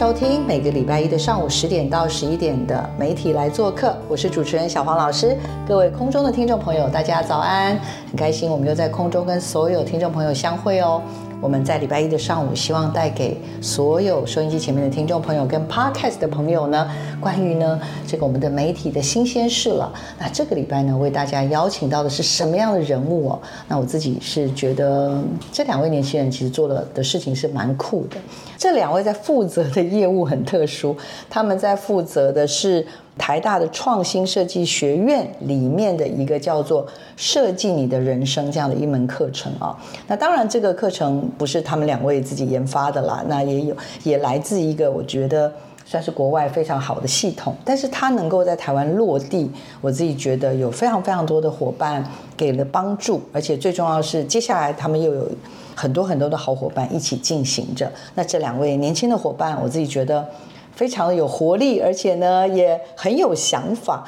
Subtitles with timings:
[0.00, 5.36] 收听每个礼拜一的上午十点到十一点的媒体来做客，我是主持人小黄老师。
[5.68, 7.78] 各位空中的听众朋友，大家早安！
[8.08, 11.02] 很开心我们又在空中跟所有听众朋友相会哦。
[11.42, 16.86] 我们在礼拜一的上午，希望带给所有收音机前面的听众朋友跟 Podcast 的朋友呢，
[17.18, 19.90] 关于呢这个我们的媒体的新鲜事了。
[20.18, 23.40] 那这个礼拜呢，为大家邀请到的是什么样的人物哦？
[23.66, 25.18] 那我自己是觉得
[25.50, 28.18] 这两位年轻人其实做了的事情是蛮酷的。
[28.58, 30.94] 这两位在负责的业务很特殊，
[31.30, 32.86] 他们在负责的是。
[33.20, 36.86] 台大的创新设计学院里面的一个叫做
[37.18, 39.76] “设计你的人生”这样的一门课程啊，
[40.08, 45.52] 那当然这个课程不是他们两位自己研发的啦，那也有也来自一个我觉得
[45.84, 49.50] 算是国外非常好的系统，但是它能够在台湾落地，
[49.82, 52.02] 我自己觉得有非常非常多的伙伴
[52.38, 55.30] 给了帮助，而且最重要的是接下来他们又有
[55.76, 57.92] 很多很多的好伙伴一起进行着。
[58.14, 60.26] 那这两位年轻的伙伴，我自己觉得。
[60.74, 64.04] 非常的有活力，而且呢也很有想法。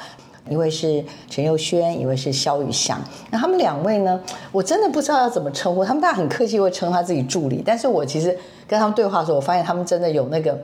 [0.49, 2.99] 一位是陈佑轩，一位是肖宇翔。
[3.31, 4.19] 那他们两位呢，
[4.51, 6.01] 我真的不知道要怎么称呼他们。
[6.01, 10.59] 大家很客气会称他自己助理，但是我其实跟他们对话的时候，我发现他们真的有那个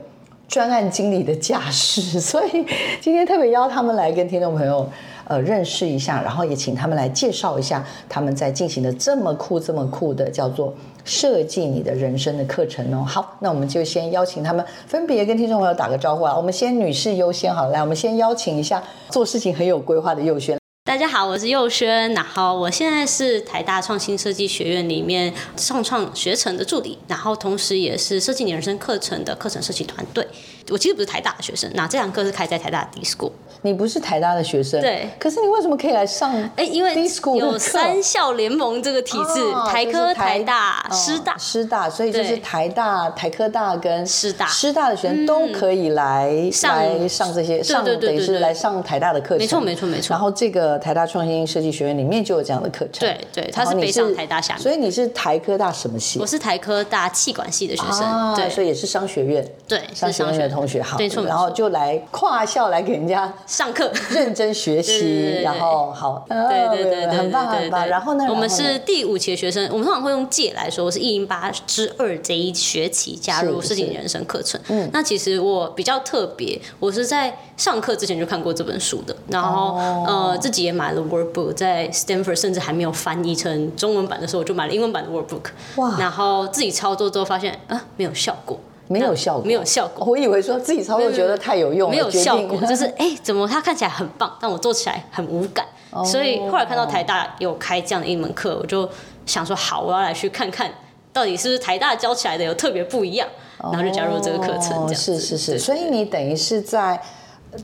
[0.46, 2.20] 专案经理的架势。
[2.20, 2.66] 所以
[3.00, 4.86] 今天特别邀他们来跟听众朋友
[5.24, 10.74] 呃认识一下，然后也请他们来介绍一下他们在进行的这么酷、这么酷的叫做。
[11.04, 16.36] 设计你的人生的课程哦，好，那我们就先邀请他们分别跟听众朋友打个招呼啊。
[16.36, 20.58] 我们先女士优先，好，来，我们先邀请一下做事情很有规划的佑轩。
[20.84, 30.26] 大家好，我是佑轩，然后我现在是台大创新设计学院里面创创学程的助理，然后同时也是设计你人生课程的课程设计团队。
[30.70, 33.32] 我其实不是台大的学生，那这堂课是开在台大 D School。
[33.62, 36.32] 你不是台大的学生，对，可是你为什么可以来上？
[36.56, 36.94] 哎，因为
[37.38, 46.32] 有三校联盟这个体制，台科、台大、师大、师大，所以就是台大、台科大跟师大、师大的学生都可以来
[46.62, 50.08] 来上这些，上等于是来上台大的课程，没错没错没错。
[50.10, 56.18] 然后这个台大创新设计学院里面就有这样的课程，对对，它是北上台大下面，所以你是台科大什么系？
[56.18, 63.90] 我是台科大气管系的学生，对，所以也是商学院，对，商学院的同学好，然后就来跨校来给人家上课。
[64.10, 67.86] 认真学习，然后好，对对对对，很棒很棒。
[67.86, 74.60] 然后呢，我们是第五期的学生，我们通常会用届来说，我是一零八之二这一学期加入设计人生课程。
[74.68, 79.76] 嗯，那其实我比较特别，我是在上课之前就看过这本书的，然后
[80.06, 85.50] 呃自己也买了 workbook，在 Stanford 甚至还没有翻译成中文版的时候，我就买了英文版的 workbook。
[85.76, 88.58] 哇，然后自己操作之后发现啊没有效果。
[88.90, 90.04] 没有效果，没有效果。
[90.04, 95.64] 我以为说自己操作觉得太有用，没有效果， 就是哎，怎么它看起来很棒，但我做起来很无感。
[96.04, 98.88] 所以后来看到台大有开这样的一门课，我就
[99.26, 100.68] 想说好，我要来去看看
[101.12, 103.28] 到底是不是台大教起来的有特别不一样，
[103.62, 104.92] 然后就加入这个课程。
[104.92, 107.00] 是是是，所以你等于是在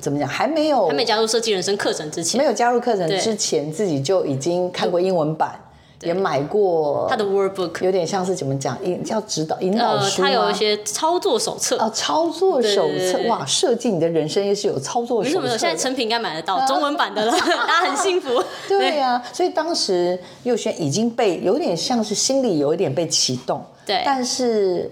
[0.00, 5.60] 怎么讲，还没有还没加入设计人生课程之前，没有加入课程之前，自己就已经看过英文版。
[6.02, 11.76] 也买过他的 workbook，有点像是怎么讲，引叫指导引导书他有一些操作手册。
[11.78, 15.30] 哦，操作手册哇，设计你的人生也是有操作手册。
[15.30, 18.42] 没有没有，现在成品应该买得到 中文版的了， 大家很幸福。
[18.68, 18.96] 对。
[18.96, 24.90] 呀，所以当时佑轩已经被有点像是心里有一点被启动，对，但是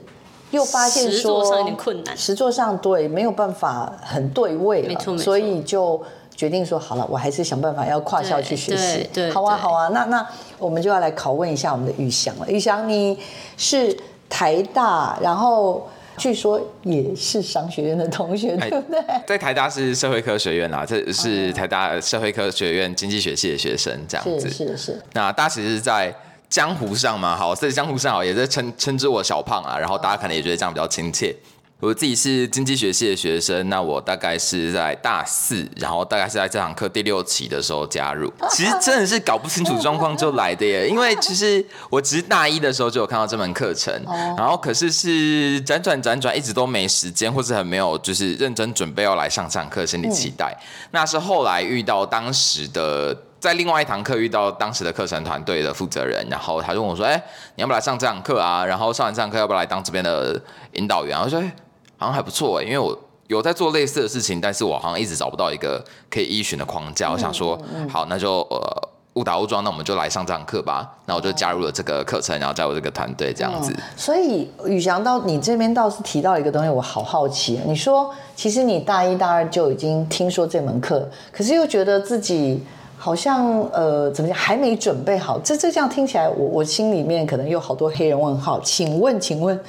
[0.50, 6.03] 又发现说实作上有点困难，实作上对没有办法很对位，没错没错，所以就。
[6.36, 9.08] 决定说好了，我还是想办法要跨校去学习。
[9.12, 9.88] 对，好啊，好啊。
[9.88, 10.26] 那那
[10.58, 12.50] 我们就要来拷问一下我们的玉祥了。
[12.50, 13.19] 玉祥，你
[13.56, 13.96] 是
[14.28, 19.00] 台大，然后据说也是商学院的同学，对不对？
[19.26, 24.50] 在台大是社会科学院啦，这是台大社会科学院经济学系的学生，这样子。
[24.50, 25.02] 是是是。
[25.12, 26.12] 那大家其实是在
[26.48, 31.34] 江湖上嘛，好，在江湖上好，也在称称之我小胖啊，然后大家可能也觉得这样比较亲切。
[31.81, 38.32] 我自己是经济学系的学生，那我大概是在大四，然后大概是在这堂课第六期的时候加入。
[38.50, 43.93] 其实真的是搞不清楚状况就来的耶， 因为其实我只是大一的时候就有看到这门课程，
[44.38, 50.56] 然后可是是辗转辗转一直都没时间，或是很没有就是认真准备要来上上课，心理期待。
[50.93, 53.24] 那是后来遇到当时的。
[53.44, 57.23] 在另外一堂课遇到当时的课程团队的负责人，然后他就问我说：“哎，
[57.56, 58.64] 你要不要来上这堂课啊？
[58.64, 60.41] 然后上完这堂课要不要来当这边的
[60.73, 61.55] 引导员？”我说：“哎，
[61.99, 67.11] 好像还不错哎，因为我有在做类似的事情，但是我好像一直找不到一个可以依循的框架。
[67.11, 67.61] 我想说，
[67.91, 70.93] 好，那就呃。”误打误撞，那我们就来上这堂课吧。
[71.06, 73.73] 那我就加入了这个课程，然后加入这个团队，这样子。
[73.97, 77.61] 所以宇翔到你这边倒是提到一个东西，我好好奇。
[77.64, 82.61] 你说，其实你大一、大二就已经听说这门课，可是又觉得自己
[83.04, 85.38] 好像呃，怎么讲，还没准备好。
[85.40, 88.58] 这这这样听起来，我我心里面可能有好多黑人问号。
[88.60, 89.60] 请问，请问。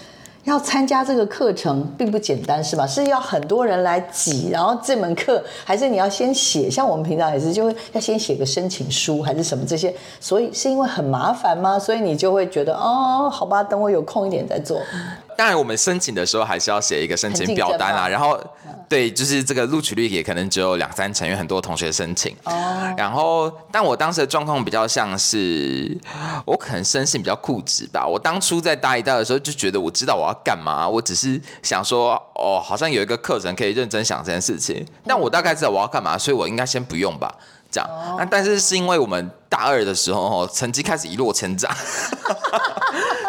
[0.45, 2.85] 要参加这个课程并不简单，是吧？
[2.85, 11.79] 是要很多人来挤，然后这门课还是你要先写，像我们平常也是，就会要先写个申请书还是什么这些，所以是因为很麻烦吗？
[11.79, 14.79] 所以你就会觉得哦，好吧，等我有空一点再做。
[15.37, 18.07] 当然，我们申请的时候还是要写一个申请表单啊。
[18.07, 18.39] 然后，
[18.87, 22.35] 对，就是这个录取率也可能只有两三成，因为很多同学申请。
[22.43, 22.93] 哦。
[22.97, 25.97] 然后，但我当时的状况比较像是，
[26.45, 28.05] 我可能生性比较固执吧。
[28.05, 34.85] 我当初在大一、大二的时候就觉得，我知道我要干嘛，我只是想说，哦，好像有一个课程可以认真想这件事情。
[35.05, 37.33] 但我大概知道我要干嘛，所以我应该先不用吧。
[37.71, 37.89] 这样。
[38.17, 41.69] 那但是是因为我们大二的时候，成绩开始一落千丈。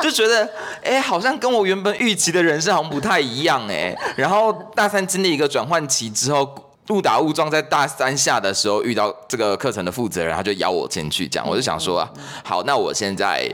[0.08, 0.48] 就觉得，
[0.84, 3.92] 哎，好像跟我原本预期的人生好像不太一样，哎。
[4.16, 6.48] 然后大三经历一个转换期之后，
[6.90, 11.44] 误打误撞在大三下的时候遇到这个课程的负责人，他就邀我进去讲。
[11.48, 12.08] 我就想说，
[12.44, 13.50] 好，那我现在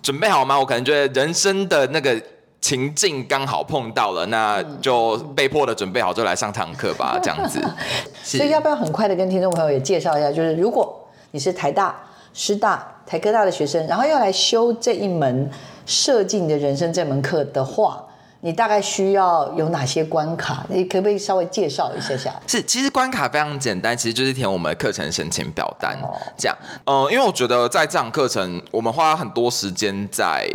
[0.00, 0.56] 准备好吗？
[0.56, 2.20] 我可能觉得人生的那个
[2.60, 7.60] 情境刚好碰到了，那就被迫的准备好，就来上堂课吧， 这样子。
[8.22, 10.30] 所以要不要很快的跟听众朋友也介绍一下？
[10.30, 11.92] 就是如果你是台大。
[12.32, 15.50] 师大、台科大的学生，然后要来修这一门
[15.86, 18.04] 设计你的人生这门课的话，
[18.42, 20.64] 你大概需要有哪些关卡？
[20.68, 22.32] 你可不可以稍微介绍一下下？
[22.46, 25.98] 是，其实关卡非常简单，其实就是填我们的课程申请表单
[26.38, 26.56] 这样。
[26.84, 30.48] 呃，因为我觉得在这堂课程，我们花很多时间在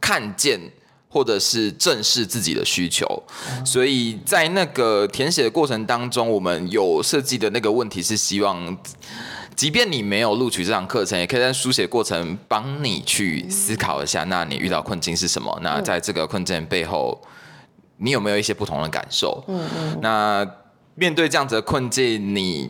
[0.00, 0.60] 看见
[1.08, 3.22] 或者是正视自己的需求，
[3.64, 8.76] 所以在那个填写的过程当中，我们有设计的那个问题是希望。
[9.56, 15.56] 即便你没有录取这堂课程，也可以在书写过程帮你去思考一下，那你遇到困境是什么？
[15.62, 17.20] 那在这个困境背后，
[17.98, 19.44] 你有没有一些不同的感受？
[19.46, 19.98] 嗯嗯。
[20.02, 20.44] 那
[20.96, 22.68] 面对这样子的困境，你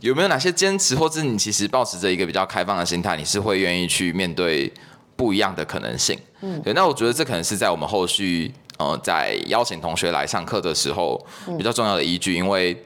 [0.00, 4.72] 有没有哪些坚持，或者你其实保持着一个比较开放的心态，你是会愿意去面对
[5.16, 6.16] 不一样的可能性？
[6.42, 6.72] 嗯，对。
[6.72, 11.20] 那我觉得这可能是在我们后续呃在邀请同学来上课的时候
[11.58, 12.80] 比较重要的依据，因为。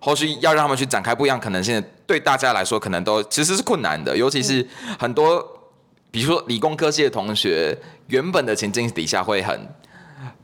[0.00, 4.66] 后续要让他们去展开不一样可能性，对大家来说可能都其实是困难的，尤其是
[4.98, 5.44] 很多，
[6.10, 9.68] 比如说理工科系的同学，原本的情境底下会很，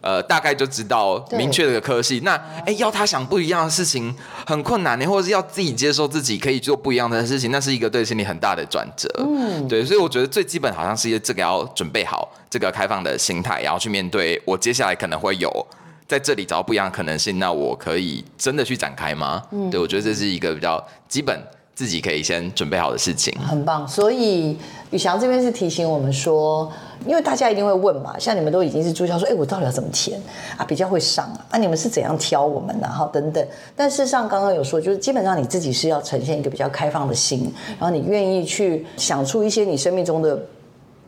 [0.00, 2.34] 呃，大概就知道明确的科系，那
[2.66, 4.14] 哎要他想不一样的事情
[4.44, 9.08] 很困难呢，或者是要自己接受自己可以做不一样的事情，那是一个对心理很大的转折。
[9.18, 15.66] 嗯，对，所以我觉得最基本好像是这个要准备好这个开放的心态，然后去面对我接下来可能会有。
[16.14, 19.42] 在这里找到不一样的可能性，那我可以真的去展开吗？
[19.50, 21.36] 嗯，对我觉得这是一个比较基本
[21.74, 23.36] 自己可以先准备好的事情。
[23.40, 24.56] 很棒，所以
[24.92, 26.70] 宇翔这边是提醒我们说，
[27.04, 30.22] 因为大家一定会问嘛，像你们都已经是助教，说，哎，我到底要怎么填
[30.56, 30.64] 啊？
[30.64, 31.46] 比较会上啊？
[31.50, 32.78] 啊，你们是怎样挑我们？
[32.80, 33.44] 然后等等。
[33.74, 40.40] 但事实上，刚刚有说，就是基本上你自己是要呈现一个比较开放的心，然后你愿意去想出一些你生命中的。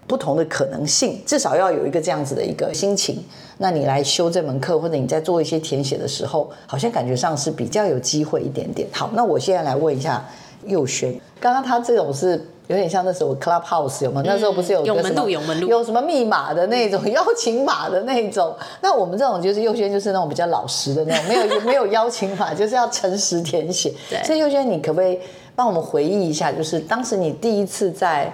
[0.06, 3.22] 不同的可能性，至少要有一个这样子的一个心情。
[3.58, 8.86] 那你来修这门课，或者你在做一些填写的时候，好像感觉上是比较有机会一点点。
[8.92, 10.24] 好，那我现在来问一下
[10.66, 12.32] 佑轩，刚刚他这种是
[12.66, 14.22] 有点像那时候 Clubhouse 有吗？
[14.26, 18.54] 那时候不是有有门路有门路，有什么密码的那种 邀请码的那种？
[18.82, 23.92] 那我们这种就是佑轩就是那种比较老实的那种，没有 没有邀请码，就是要诚实填写。
[24.22, 25.18] 所以佑轩，你可不可以
[25.54, 28.30] 帮我们回忆一下，就是当时你第一次在。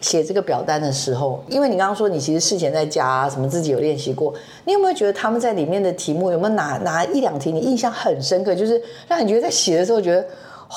[0.00, 4.32] 写这个表单的时候，因为你刚刚说你其实事前在家什么自己有练习过，
[4.64, 10.20] 你有没有觉得他们在里面的题目有没有哪哪一两题你印象很深刻，就是让你觉得在写的时候觉得，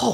[0.01, 0.13] 哦，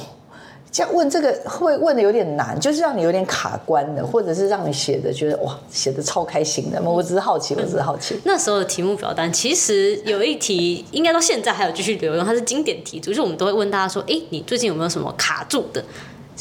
[0.72, 6.80] 这样问这个会问的有点难，就是让你有点卡关的，或者是让你写的觉得哇写的超开心的。
[6.80, 8.20] 我只是好奇，我只是好奇。
[8.24, 15.84] 那时候的题目表单其实有一题，应该到现在还有继续留用，它是经典题，就是我们都会问大家说，哎，你最近有没有什么卡住的？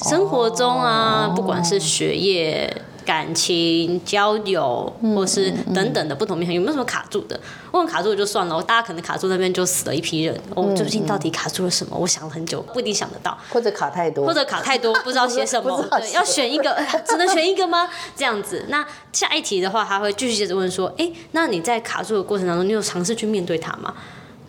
[0.05, 7.38] 生活中啊，不管是学业、感情、交友，或是等等的不同面向，有没有什么卡住的？
[7.73, 10.40] 问卡住就算了，大家可能卡住那边就死了一批人。
[10.55, 11.97] 我最近到底卡住了什么？
[11.99, 13.37] 我想了很久，不一定想得到。
[13.50, 15.85] 或者卡太多，或者卡太多，不知道写什么。
[15.99, 16.76] 对，要选一个，
[17.07, 17.88] 只能选一个吗？
[18.17, 18.67] 这样子。
[18.69, 23.95] 那下一题的话，他会继续接着问说：哎，那你在卡住的过程当中，你有尝试去面对它吗？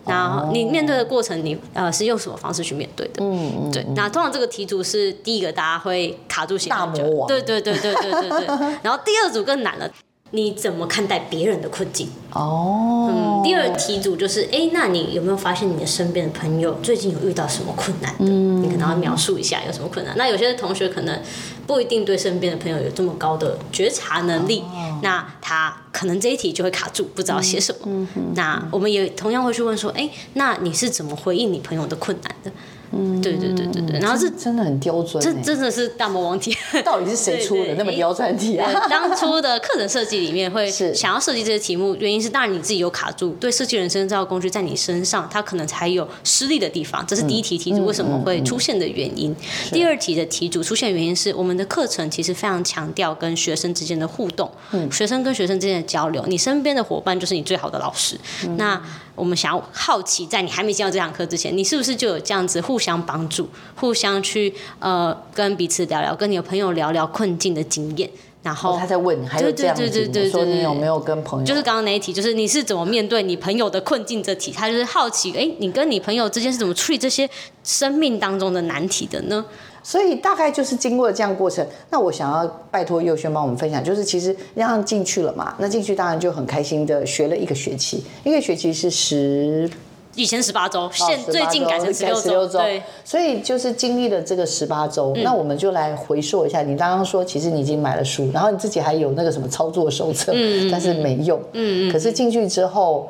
[0.06, 3.22] 那你面对的过程，你呃是用什么方式去面对的？
[3.22, 3.84] 嗯嗯，对。
[3.94, 8.46] 那通常这个题组是第一个大家会卡住写，大魔王对对对对对对对。
[8.82, 9.90] 然后第二组更难了，
[10.32, 12.08] 你怎么看待别人的困境？
[12.32, 18.24] 哦，嗯，第二题组就是，哎，那你有没有发现你的身边的朋友最近有遇到什么困难的？
[18.24, 20.16] 你可能要描述一下有什么困难。
[20.16, 21.20] 那有些同学可能
[21.66, 24.62] 不一定对身边的朋友有这么高的觉察能力，
[25.02, 28.06] 那他可能这一题就会卡住，不知道写什么。
[28.34, 32.52] 那我们也同样会去问说，哎，那你是怎么回应你朋友的困难的？
[32.92, 36.56] 嗯，对对对对对，然后是真的很刁钻，这真的是大魔王题。
[36.84, 38.68] 到底是谁出的那么 刁钻题啊？
[38.88, 47.04] 当初的课程设计里面会 想要设计这些题目，原因是当然你自己有卡住，对设计人生这套工具在你身上，它可能才有失利的地方。
[47.06, 49.34] 这是第一题题组为什么会出现的原因。
[49.72, 54.50] 第二题的题组出现原因是我们的课程其实非常强调跟学生之间的互动，
[54.90, 58.18] 学生跟学生之间的交流，你身边的伙伴就是你最好的老师。
[58.56, 58.80] 那
[59.20, 63.46] 我们想要好奇，在你还没进到这堂课之前，你是不是就有这样子互相帮助、
[63.76, 68.08] 互相去呃跟彼此聊聊，跟你的朋友聊聊困境的经验？
[68.42, 71.44] 然后他在问，还有这样子，说你有没有跟朋友？
[71.44, 77.28] 就是刚刚那一题，就是你是怎么面对你朋友的困境这题，他就是好奇，哎，你跟你朋友之间是怎么处理这些
[77.62, 79.44] 生命当中的难题的呢？
[79.82, 89.70] 所以大概就是经过了这样过程，那我想要拜托佑轩帮我们分享，就是其实让进去了嘛，那进去当然就很开心的学了一个学期，一个学期是十，
[90.14, 100.32] 以前十八周，现最近改成十六周，对，所以就是经历了这个十八周，那我们就来回溯一下，你刚刚说其实你已经买了书，然后你自己还有那个什么操作手册，
[100.70, 103.08] 但是没用，嗯嗯，可是进去之后。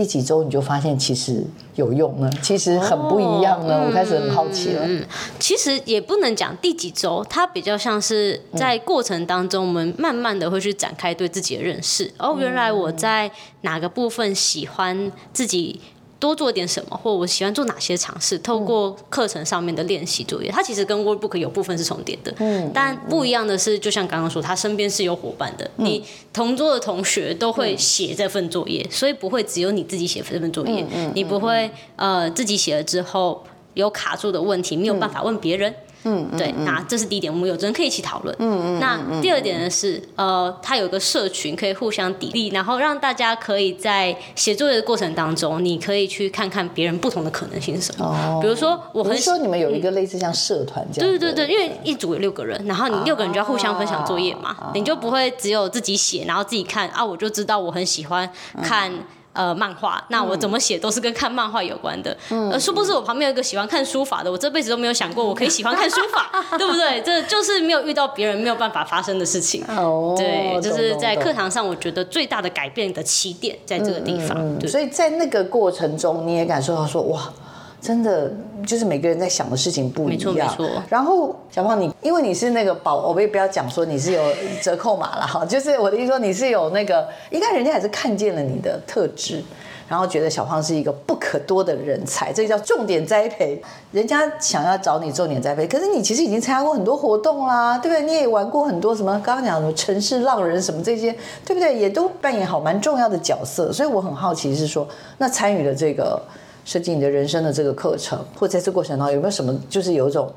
[0.00, 2.30] 第几周你就发现其实有用呢？
[2.40, 3.84] 其实很不一样呢。
[3.86, 4.80] 我开始很好奇了。
[4.86, 5.04] 嗯，
[5.38, 12.10] 其实也不能讲第几周，它比较像是在过程当中，我们慢慢的会去展开对自己的认识。
[12.18, 13.30] 哦，原来我在
[13.60, 15.78] 哪个部分喜欢自己。
[16.20, 22.32] 多做点什么，或我喜欢做哪些尝试，透过课程上面的练习作业，它其实跟 Workbook 有部分是重叠的。
[22.38, 35.74] 嗯，但不一样的是，就像刚刚说，他身边是有伙伴的，你同桌的同学都会写这份作业，所以不会只有你自己写这份作业，你不会呃自己写了之后有卡住的问题，没有办法问别人。
[36.04, 38.34] 嗯，对，那这是第一点，我们有人可以一起讨论。
[38.38, 38.80] 嗯嗯。
[38.80, 48.06] 那第二点呢是，呃，它有一个社群可以互相砥砺，然后让大家可以在写作业的过程当中，你可以去看看别人不同的可能性是什么。
[48.06, 48.38] 哦。
[48.40, 51.10] 比如说，我很说你们有一个类似像社团这样。
[51.10, 58.30] 对对对，因为一组有六个人，然后你六个人就要互相分享作业嘛，你就不会只有自己写，然后自己看啊，我就知道我很喜欢
[58.62, 58.90] 看。
[59.32, 62.16] 呃，漫画，那我怎么写都是跟看漫画有关的。
[62.28, 67.00] 呃，殊不知我旁边有一个喜欢看书法的，我这辈子都没有想过我可以喜欢看书法， 对不对？
[67.02, 69.64] 这就是没有遇到别人没有办法发生的事情。
[69.76, 74.36] 哦，对，就是在课堂上，我觉得最大的改变的起点在这个地方。
[74.66, 77.32] 所以在那个过程中，你也感受到说，哇。
[77.80, 78.30] 真的
[78.66, 80.54] 就是每个人在想的事情不一样。
[80.88, 84.22] 然后小胖，你因为你是那个保，我们也不要讲说你是有
[84.60, 85.44] 折扣码了哈。
[85.48, 89.42] 就是我的意思说，你是有那个，应该人家还是看见了你的特质，
[89.88, 93.60] 然后觉得小胖是一个不可多的人才，这叫重点栽培。
[93.92, 98.04] 人家想要找你重点栽培，可是你其实已经参加过很多活动啦，对不对？
[98.04, 101.10] 你也玩过很多什么，刚刚讲什么城市浪人什么这些，
[101.46, 101.74] 对不对？
[101.74, 103.72] 也都扮演好蛮重要的角色。
[103.72, 106.20] 所以我很好奇是说，那参与了这个。
[106.64, 110.32] 设计你的人生的这个课程，或在这过程当中有没有什么，就是有一种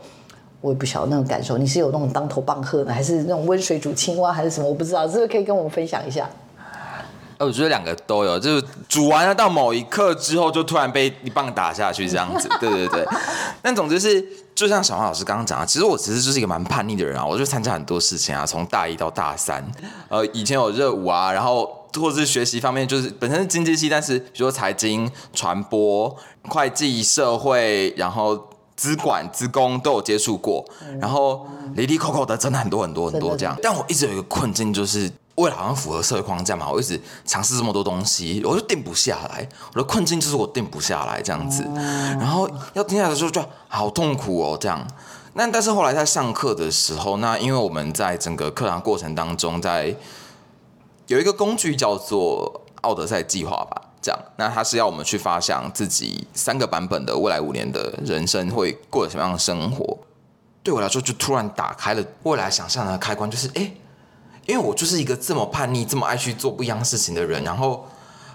[0.61, 4.67] 我也不晓得那种感受，你是有那种当头棒喝呢，还是那种温水煮青蛙，还是什么？
[4.67, 6.29] 我不知道，是不是可以跟我们分享一下。
[7.37, 12.47] 呃，我觉得两个都有，就是煮完了到某一刻之后，就突然被一棒打下去这样子。
[12.59, 13.05] 对对对。
[13.61, 14.23] 但总之是，
[14.55, 19.63] 就像小黄老师刚刚讲的，其实我其实就是一个蛮叛逆的人啊，我就参加很多事情啊，从大一到大三，
[20.09, 21.82] 呃，以前有热舞啊，然后。
[21.95, 30.65] 或者是学习方面，就是本身是经济系，但是比如说财经、传播、会计、社会，然后资管、资工都有接触过，
[30.99, 31.45] 然后
[31.75, 33.57] 离离扣扣的真的很多很多很多这样。
[33.61, 39.47] 但我一直有一个困境，就是为了好像符合社会框架嘛，我一直尝试这么多东西，我就定不下来。
[39.73, 44.85] 我的困境就是我定不下来这样子，然后要定下来的时候就好痛苦哦这样。
[45.35, 49.95] 那但是后来在上课的时候，那因为我们在整个课堂过程当中，在
[51.07, 59.97] 有一个工具叫做奥德赛计划吧，这样，那它是要我们去发想自己三个版本的未来五年的人生会过什么样的生活。
[60.63, 63.73] 对我来说，就突然打开了未来想象的开关，就是哎，
[64.45, 67.85] 因为我就是一个这么叛逆、这么爱去做不一样事情的人，然后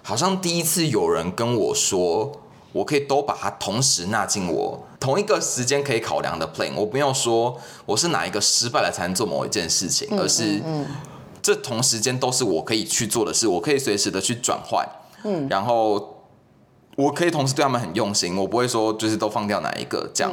[0.02, 2.30] 好像第一次有人跟我说，
[2.72, 10.62] 我可以都把它同时纳进我同一个时间可以考量的 plan，我不要说我是哪一个失败了才能做某一件事情，而是。
[11.48, 14.86] 这同时间都是我可以去做的事，我可以随时的去转换，
[15.24, 16.26] 嗯，然后
[16.94, 20.30] 我可以同时对他们很用心，我不会说就是都放掉哪一个这样。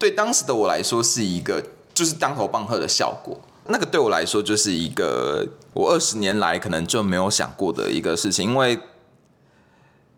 [0.00, 1.62] 对当时的我来说是一个
[1.94, 8.80] 就是当头棒喝的效果，那个对我来说就是一个我二十年来可能就没有想过的一个事情，因为。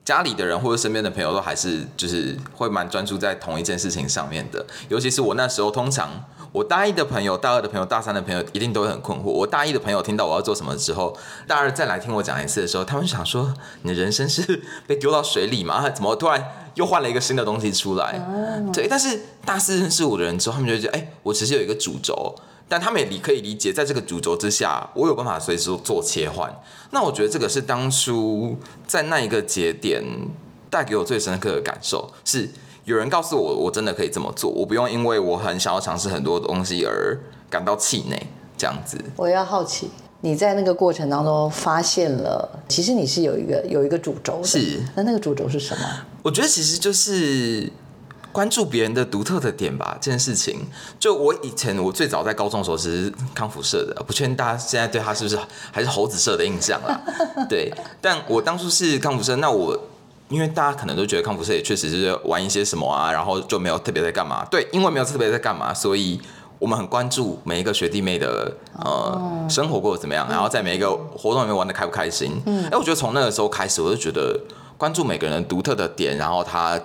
[0.03, 9.25] 家里的人或者身边的朋友都还是就是会蛮专注在同一件事情上面的，尤其是我那时候，通常我大一的朋友、大二的朋友、大三的朋友一定都会很困惑。
[9.25, 11.17] 我大一的朋友听到我要做什么之后，
[11.47, 15.89] 大二再来听我讲一次的时候，他们想说：“你的人生是 被丢到水里吗？
[15.91, 18.21] 怎么突然又换了一个新的东西出来？”
[18.75, 22.35] 对，但是大四认识我的人之后，他们就觉得：“哎，我其实有一个主轴。”
[22.69, 26.49] 但他们也理可以理解，在这个主轴之下，我有办法随时做切换。
[26.93, 30.01] 那我觉得这个是当初在那一个节点
[30.71, 32.49] 带给我最深刻的感受，是
[32.85, 37.19] 有人告诉我，我真的可以这么做，我不用因为我很想要尝试很多东西而
[37.49, 38.27] 感到气馁。
[38.57, 45.83] 这样子，我要好奇，你在那个过程当中发现了，其实你是有一个有一个主轴的，是那那个主轴是什么？
[46.23, 47.71] 我觉得其实就是。
[48.33, 50.61] 关注别人的独特的点吧，这件事情。
[51.01, 55.37] 就我以前，我最早在高中的时候是康复社的，不确定大家现在对他是不是
[55.73, 57.01] 还是猴子社的印象啦。
[57.51, 59.77] 对，但我当初是康复社，那我
[60.31, 64.43] 因为大家可能都觉得康复社也确实是玩一些什么啊，然后就没有特别在干嘛。
[64.51, 66.19] 对，因为没有特别在干嘛，所以
[66.59, 72.41] 我们很关注每一个学弟妹的呃生活过得怎么样，然后在每一个活动里面玩的开不开心。
[72.47, 74.41] 嗯，哎，我觉得从那个时候开始，我就觉得
[74.79, 76.81] 关注每个人独特的点，然后他。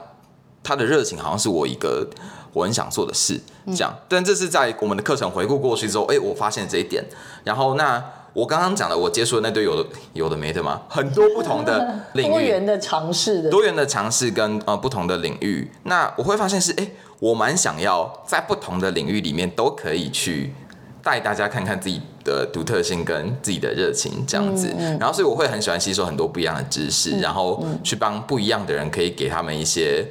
[0.67, 2.03] 他的热情好像是我一个
[2.51, 3.95] 我很想做的事，这样。
[4.09, 7.05] 但这是在我们的课程回顾过去之后，哎，我发现这一点。
[7.43, 8.03] 然后，那
[8.35, 10.81] 我刚刚讲的，我接触的那堆有的有的没的吗？
[10.89, 15.71] 很多不同的 领域，多元的尝试的，多元的尝试跟呃不同的领域。
[15.83, 16.85] 那我会发现是，哎，
[17.19, 20.53] 我蛮想要在不同的领域里面都可以去
[21.01, 24.67] 带大家看看自己的独特性跟自己的热情这样子。
[24.99, 30.05] 然后，所以我会很喜欢吸收很多不一样的知识，然后去帮不一样的人，可以给他们一些。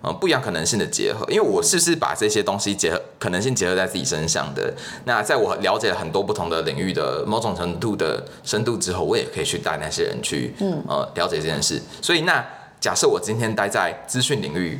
[0.00, 4.72] 呃，不一样可能性的结合，因为我是不是把这些东西结合可能性结合在自己身上的？
[5.06, 11.82] 那在我了解了很多不同的领域的某种程度的深度之后，我也可以去带那些人去，嗯，呃，了解这件事。
[12.00, 12.46] 所以，那
[12.78, 14.78] 假设我今天待在资讯领域，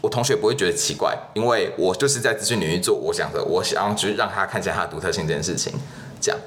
[0.00, 5.72] 我同学不会觉得奇怪，因为我就是在资讯领域做，我想着我想要就是让他看见他的独特性这件事情，
[6.20, 6.40] 这样。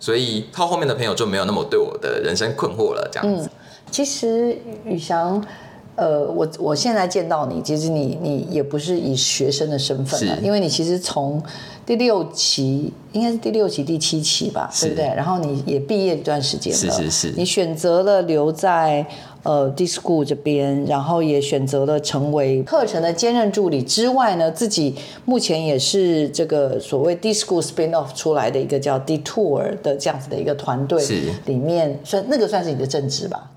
[0.00, 3.48] 所以，他后面的朋友就没有那么对我的人生困惑了，这样子。
[3.88, 5.40] 其实宇翔。
[5.96, 11.42] 呃，我我现在见到你，其实你你也不是以学生的身份了，因为你其实从
[11.86, 15.04] 第六期应该是第六期第七期吧，对不对？
[15.06, 19.06] 然后你也毕业一段时间了，是是是，你选择了留在
[19.42, 31.02] 呃 D School 这边，然后也选择了成为课程的兼任助理之外呢，自己目前也是这个所谓 D School Spin Off 出来的一个叫 Detour 的这样子的一个团队
[31.46, 33.50] 里面，算那个算是你的正职吧。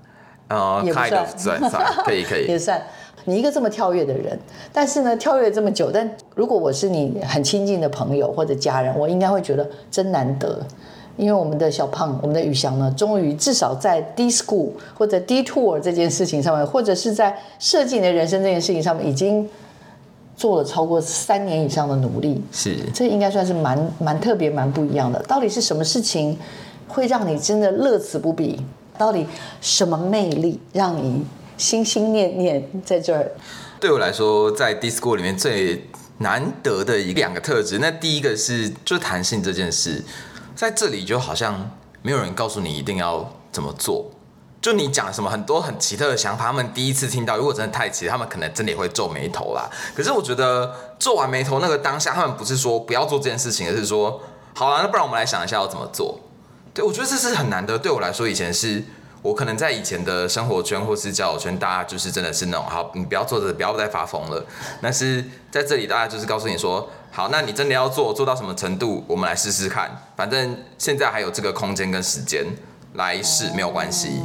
[0.50, 2.82] 哦，也算，算算 可以可以，也算。
[3.26, 4.38] 你一个这么跳跃的人，
[4.72, 10.58] 但是呢，跳跃这么久，但如果我是你很亲近的朋友或者家人，我应该会觉得真难得，
[11.18, 19.46] 因为我们的小胖，我们的宇翔呢，终于至少在 D School 或者 D Tour 这件事情上面，或者是在设计你的人生这件事情上面，已经
[20.34, 22.42] 做了超过三年以上的努力。
[22.50, 25.22] 是，这应该算是蛮蛮特别、蛮不一样的。
[25.24, 26.38] 到底是什么事情
[26.88, 28.58] 会让你真的乐此不疲？
[29.00, 29.26] 到底
[29.62, 31.24] 什么魅力让你
[31.56, 33.32] 心心念念在这儿？
[33.80, 40.04] 对我来说，在 Discord 里面最难得的一两个特质，那第一个是就是弹性这件事，
[40.54, 41.70] 在这里就好像
[42.02, 44.10] 没有人告诉你一定要怎么做，
[44.60, 49.70] 就你讲什么很多很奇特的想法，他们第一次听到，如果真的太奇，他们可能真的也会皱眉头啦。
[49.96, 54.20] 可是我觉得皱完眉头那个当下，他们不是说不要做这件事情，而是说
[54.54, 56.20] 好了，那不然我们来想一下要怎么做。
[56.72, 57.78] 对，我觉得这是很难得。
[57.78, 58.82] 对我来说，以前是
[59.22, 64.44] 我可能在以前的生活圈或是交友圈，大家就是真的是那种好，你不要做这，不要再发疯了。
[64.80, 69.90] 但是在这里，大家就是告诉你说，好，那你真的要做，做到什么程度，我们来试试看。
[70.16, 72.46] 反正现在还有这个空间跟时间
[72.94, 74.22] 来试，没有关系。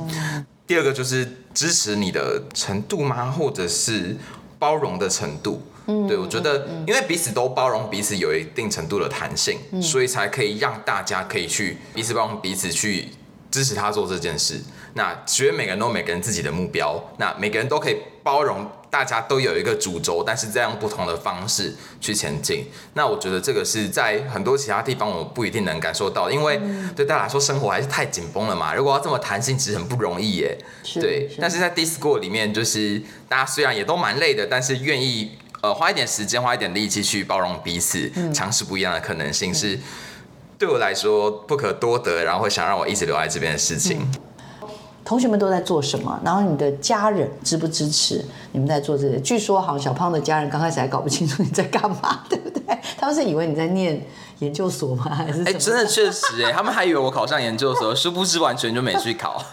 [0.67, 3.31] 第二个就是支持你的程度吗？
[3.31, 4.15] 或者是
[4.59, 5.61] 包容的程度？
[6.07, 13.09] 对，我觉得，因为彼此都包容彼此，有一定程度的弹性，所以才可以让大家可以去彼此包容彼此，去
[13.51, 14.59] 支持他做这件事。
[14.95, 22.65] 那其实每个人都有每个人自己的目标，那每个人都可以包容，大家都有一个主轴，但是这样不同的方式去前进。
[22.93, 26.59] 那我觉得这个是在很多其他地方我不一定能感受到，因为
[26.95, 28.73] 对大家来说生活还是太紧绷了嘛。
[28.73, 30.57] 如果要这么弹性，其实很不容易耶。
[30.95, 35.37] 对，但是在 Discord 里面，就是大家虽然也都蛮累的，但是愿意。
[35.65, 39.79] 呃，花一点时间，花一点力气去包容彼此，尝试不一样的可能性，是
[40.59, 44.07] 对我来说不可多得，然后会想让我一直留在这边的事情。
[45.03, 46.19] 同学们都在做什么？
[46.23, 49.19] 然后你的家人支不支持你们在做这些？
[49.21, 52.77] 据说好像小胖的家人刚开始还搞不清楚你在干嘛， 对不对？
[52.99, 54.05] 他们是以为你在念
[54.39, 55.05] 研究所吗？
[55.15, 55.59] 还是哎、么？
[55.59, 59.43] 真的确实哎、他们还以为我考上研究所，殊不知完全就没去考。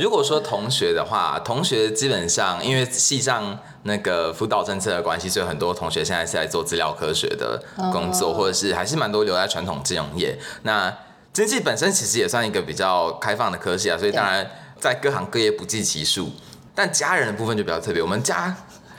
[0.00, 10.38] 如果说同学的话，同学基本上因为系上那个辅导政策的关系，所以很多同学现在是在做资料科学的工作，或者是还是蛮多留在传统金融业。
[10.62, 10.96] 那
[11.32, 16.30] 经济本身其实也算一个比较开放的科系啊，所以当然在各行各业不计其数。
[16.74, 18.56] 但家人的部分就比较特别，我们家。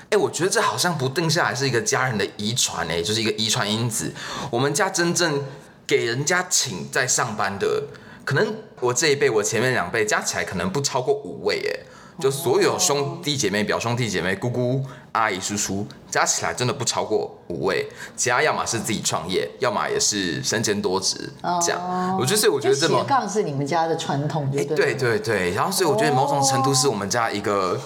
[0.09, 4.13] 哎、我觉得这好像不定下来是一个家人的遗传，哎，就是一个遗传因子。
[4.51, 5.43] 我们家真正
[5.87, 7.85] 给人家请在上班的，
[8.23, 11.79] 可能我这一辈，我前面两辈加起来可能不超过五位，哎，
[12.19, 17.88] 就所有兄弟姐妹、表兄弟姐妹、姑姑、阿姨、叔叔加起来真的不超过五位。
[18.15, 21.17] 其他要么是自己创业，要么也是身兼多职，
[21.65, 22.17] 这样。
[22.19, 27.80] 我就是我觉得这么斜杠是你们家的传统，对不对对对，然后所以我觉得某种程度是我们家一个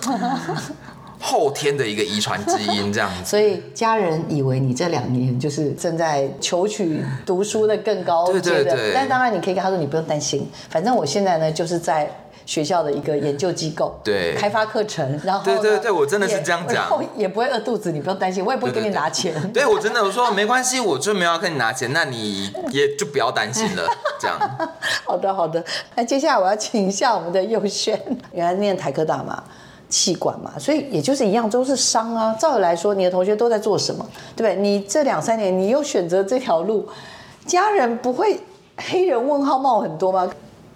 [1.20, 3.30] 后天的一个遗传基因这样子。
[3.30, 12.12] 所以家人以为你这两年就是正在求取读书的更高阶的，对对对但当然你可以跟他说你不用担心，反正我现在呢就是在。
[12.48, 19.32] 学校的一个研究机构，对开发课程，然后呢对对对我真的是也这样讲然后也不会饿肚子，你不用担心，我也不会给你拿钱。
[19.54, 23.84] 对我真的我说没关系，我就没有要跟你拿钱，那你也就不要担心了，
[24.20, 24.40] 这样。
[25.06, 29.44] 好的好的，那接下来我要请一下我们的佑轩，原来念台科大嘛。
[29.90, 32.36] 气管嘛，所以也就是一样，都是商啊。
[32.38, 34.06] 照理来说，你的同学都在做什么，
[34.36, 34.62] 对不对？
[34.62, 36.86] 你这两三年你又选择这条路，
[37.46, 38.38] 家人不会
[38.76, 40.30] 黑人问号冒很多吗？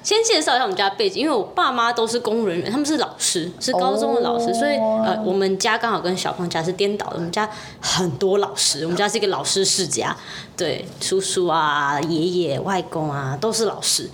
[0.04, 7.18] 先介绍一下我们家背景，因为我爸妈都是公务人员，他们是老师，是高中的老师，哦所以呃，我们家刚好跟小胖家是颠倒的。
[7.18, 10.16] 我们家很多老师，我们家是一个老师世家，
[10.58, 14.10] 对，叔叔啊、爷爷、外公啊都是老师。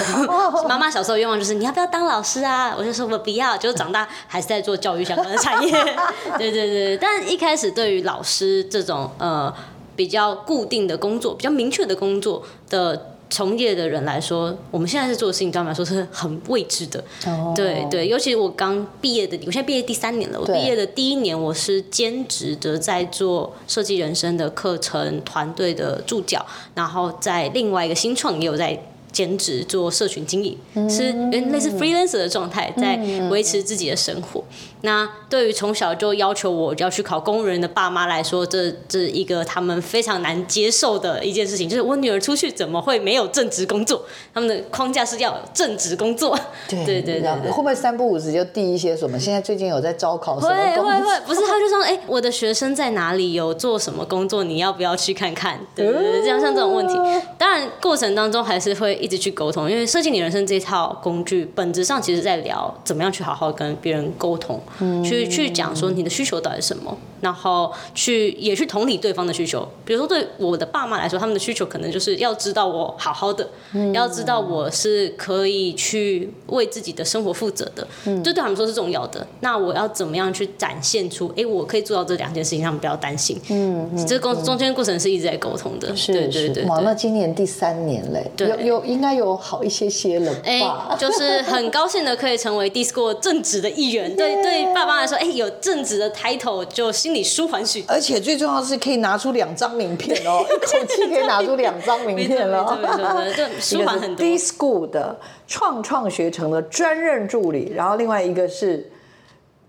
[0.68, 2.74] 妈妈小时候愿望就是你要不要当老师啊？
[2.76, 5.72] 我就说我不要，就是长大还是在做教育相关的产业。
[6.36, 9.52] 对对对，但一开始对于老师这种呃
[9.96, 13.08] 比较固定的工作、比较明确的工作的。
[13.32, 17.02] 从业的人来说，我们现在是做的事情，对我们来说是很未知的。
[17.24, 20.38] 哦对对，尤其我刚毕业的，我现在毕业第三年了。
[20.38, 28.78] 我毕业的第一年，我是兼职的在做设计人生的课程团队的助教，然后在另外一个新创也有在。
[29.12, 30.56] 兼职做社群经营，
[30.88, 32.96] 是类似 freelancer 的状态，在
[33.30, 34.42] 维持自己的生活。
[34.84, 44.02] 那对于从小就要求我要去考公务员的爸妈来说，这这一个他们非常难接受的一件事情，就是我女儿出去怎么会没有正职工作？
[44.34, 46.36] 他们的框架是要有正职工作。
[46.68, 49.18] 对 对对会不会三不五时就递一些什么？
[49.18, 50.90] 现在最近有在招考什么会工作？
[50.90, 55.60] 会会，不是他就说，哎、我的学生在哪里，有做什么工作，你要不要去看看？
[55.76, 56.94] 对对对，这样像这种问题，
[57.38, 57.51] 当然
[57.92, 64.58] 过程当中还是会一直去沟通，因为设计你人生这套工具，本质上其实在聊怎么样去好好跟别人沟通，
[65.04, 69.66] 去去讲说你的需求到底是什么，然后去也去同理对方的需求。
[69.84, 77.86] 比如说对我的爸妈来说，他们的需求可能就是要知道我好好的，嗯要知道我是可以去为自己的生活负责的，
[78.22, 79.26] 这对他们说是重要的。
[79.40, 83.38] 那我要怎么样去展现出，哎，我可以做到这两件事情，让他们不要担心。
[83.50, 86.92] 嗯，这过中间过程是一直在沟通的，是对对对是哇，那。
[87.02, 90.96] 今年第三年嘞，对有有应该有好一些些了哎、吧？
[90.96, 94.14] 就是很高兴的可以成为 Discord 正职的一员。
[94.14, 97.94] 对对，爸妈来说，哎、有正职的 title 就心里舒缓许多。
[97.94, 108.90] 而且最重要的是可以拿出两张名片哦， 一口气可以拿出两张名片了，没错没错就舒缓很多 D School 的创创学城的专任助理，然后另外一个是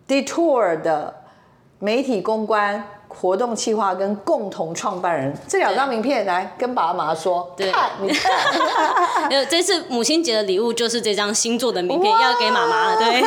[0.07, 1.13] Detour 的
[1.79, 2.83] 媒体公关。
[3.15, 8.31] 活动企划跟共同创办人这两张名片，来跟爸妈说，对看你看，
[9.29, 12.97] 呃，这次母亲节的礼物就是这张星座的名片，要给妈妈了。
[12.97, 13.21] 对，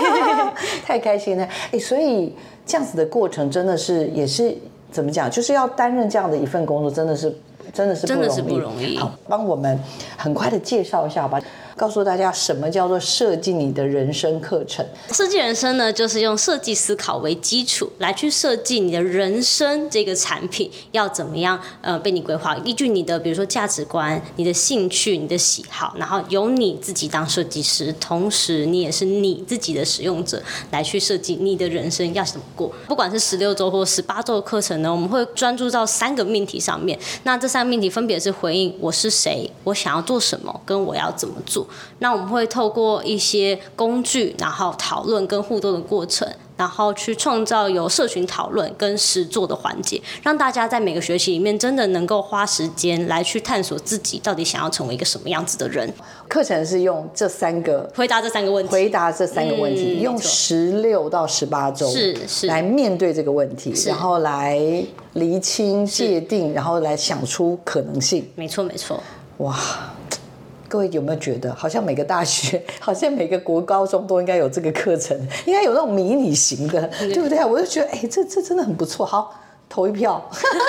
[0.84, 1.48] 太开心了！
[1.70, 2.34] 哎，所以
[2.66, 4.54] 这样子的过程真的是也是
[4.90, 7.32] 怎么讲，就是要担任这样的一份工作，真的是
[7.76, 8.26] 真的是不容易。
[8.26, 9.78] 真的是不容易好，帮我们
[10.16, 11.40] 很快的介绍一下吧，
[11.76, 14.84] 告诉大家什么叫做设计你的人生课程。
[15.12, 32.72] 设计人生呢，就是用设计思考为基础来去设计你的人生这个产品要怎么样呃被你规划，依据你的比如说价值观、你的兴趣、你的喜好，然后由你自己当设计师，同时你也是你自己的使用者来去设计你的人生要怎么过。
[32.86, 36.98] 不管是十六周或十八周的课程呢，我们会专注到三个命题上面。
[37.24, 41.66] 那这三命题分别是回应我是谁，我想要做什么，跟我要怎么做。
[41.98, 55.92] 那我们会透过一些工具，然后讨论跟互动的过程，然后去创造有社群讨论跟实作的环节，让大家在每个学期里面真的能够花时间来去探索自己到底想要成为一个什么样子的人。
[56.28, 64.58] 课程是用这三个回答这三个问题，回答这三个问题，用十六到十八周是是来面对这个问题，然后来
[65.12, 68.28] 厘清界定，然后来想出可能性。
[68.34, 69.00] 没错没错。
[69.38, 69.56] 哇，
[70.68, 77.44] 各位有没有觉得，好像每个大学， 好像每个国高中都应该有这个课程，应该有那种迷你型的，对不对？
[77.44, 79.06] 我就觉得，哎，这这真的很不错。
[79.06, 79.34] 好，
[79.68, 80.22] 投一票，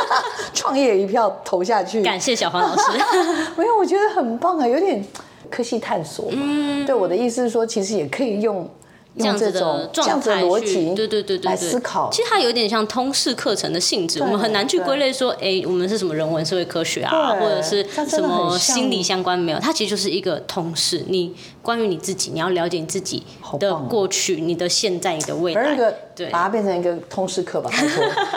[0.53, 2.01] 创业一票投下去。
[2.03, 2.83] 感谢小黄老师。
[3.57, 5.03] 没有，我觉得很棒啊，有点
[5.49, 6.85] 科系探索嘛。
[6.85, 8.69] 对，我的意思是说，其实也可以用
[9.17, 12.09] 用这样子的种这状样子的态去，逻辑，对对对对对，来思考。
[12.11, 19.59] 其实它有点像通识课程的性质，我们很难去对归类说，哎，我们是什么人文社会科学啊，或者是什么心理相关没有？
[19.59, 23.23] 它其实就是一个通识，你关于你自己，你要了解你自己
[23.59, 25.75] 的过去、你的现在、你的未来
[26.15, 27.69] 对把它变成一个通识课吧。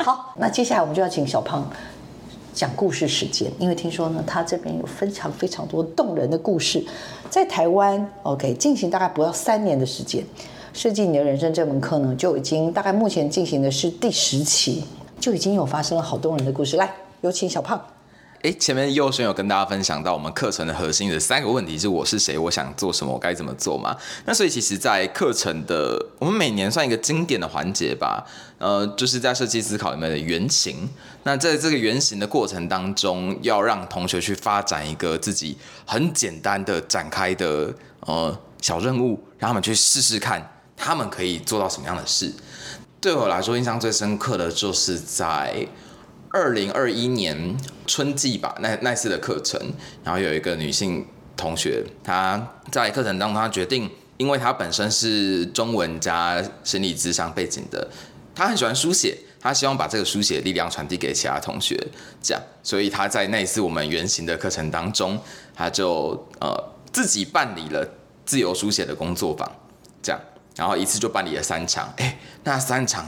[0.05, 1.71] 好，那接下来我们就要请小胖
[2.53, 6.85] 讲故事时间，因为听说呢，他这边有非常非常多动人的故事，
[7.31, 10.25] 在台湾，OK，进行大概不到三年的时间，
[10.73, 14.85] 设计你的人生这门课呢，就已经大概目前进行的是第十期，
[15.19, 16.77] 就已经有发生了好多人的故事。
[16.77, 17.81] 来，有请小胖。
[18.43, 23.95] 哎，前面佑轩有跟大家分享到我们课程的核心的三个问题是我是谁，我想做什么，我该怎么做嘛？
[24.25, 28.25] 那所以其实，在课程的我们每年算一个经典的环节吧，
[28.57, 30.89] 呃，就是在设计思考里面的原型。
[31.25, 37.71] 那在这个原型的过程当中，要让同学去发展一个自己很简单的展开的
[38.07, 40.51] 呃小任务，让他们去试试看，
[40.83, 42.33] 他们可以做到什么样的事。
[43.01, 45.67] 对我来说，印象最深刻的就是在
[46.33, 49.61] 二零二一年春季吧，那那次的课程，
[50.03, 57.89] 然后有一个女性同学，她在课程当中，她决定，因为她本身是中文加心理智商背景的，
[58.35, 61.77] 她很喜欢书写，她希望把这个书写力量传递给其他同学，
[62.23, 65.19] 这样，所以她在那次我们原型的课程当中，
[65.55, 67.87] 她就呃自己办理了
[68.27, 69.51] 自由书写的工作坊，
[70.03, 70.21] 这样，
[70.61, 73.07] 然后一次就办理了三场，哎，那三场。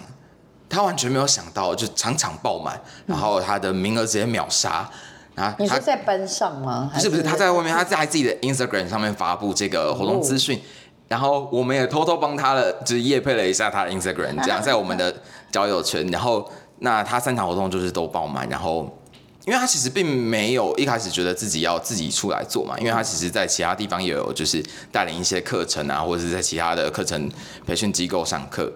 [0.70, 4.88] 他完全没有想到，就场场爆满，然后他的名额直接秒杀。
[5.34, 6.90] 然后他你是在班上吗？
[6.94, 10.58] 不是不是他在外面，他在自己的 Instagram 上面发布这个活动资讯，
[11.08, 15.14] 然后我们也偷偷帮他了，就是夜配了一下他的 Instagram，这样 在我们的
[15.50, 16.06] 交友圈。
[16.06, 18.90] 然后那他三场活动就是都爆满，然后
[19.44, 27.30] 因为他其实并没有一开始觉得自己要自己出来做嘛，因为他其实在其他地方也有就是带领一些课程啊，或者是在其他的课程
[27.66, 28.72] 培训机构上课，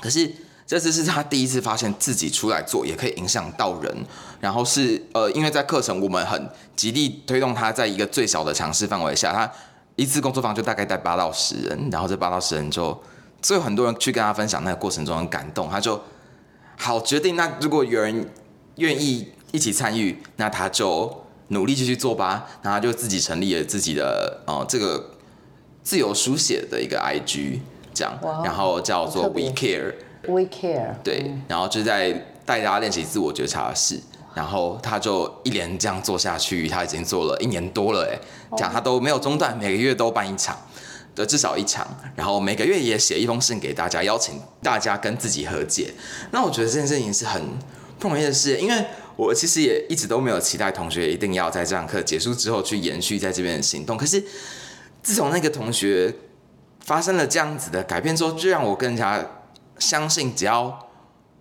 [0.00, 0.32] 可是。
[0.68, 4.04] 这次是他第一次发现自己出来做也可以影响到人，
[4.38, 6.46] 然后是呃，因为在课程我们很
[6.76, 9.50] 极力推动他在一个最小的尝试范围下，他
[9.96, 13.02] 一次工作坊就大概带八到十人，然后这八到十人就，
[13.40, 15.98] 所以很多人去跟他分享那个过程中很感动，他就
[16.76, 18.30] 好决定，那如果有人
[18.76, 25.10] 愿意一起参与，那他就努力继续做吧，然后他就自己成立了自己的呃这个
[25.82, 27.60] 自由书写的一个 IG
[27.94, 28.18] 这样。
[28.22, 29.94] 哇，然后叫做 We Care。
[30.26, 30.94] We care。
[31.02, 32.10] 对，然后就在
[32.44, 33.98] 带大家练习自我觉察的事，
[34.34, 38.18] 然后他就一连这样做下去，他已经做了一年多了，哎，
[38.56, 40.58] 这样他都没有中断，每个月都办一场，
[41.14, 45.94] 的至少一场，然后每个月也写一封信给大家，邀请大家跟自己和解。
[46.32, 47.40] 那我觉得这件事情是很
[47.98, 48.84] 不容易的事，因为
[49.18, 54.22] 我其实也一直都没有期待同学一定要在这堂课结束之后去延续在这边的行动，可是
[55.02, 56.14] 自从那个同学
[56.84, 59.26] 发生了这样子的改变之后，就让我更加
[59.80, 60.88] 相信，只要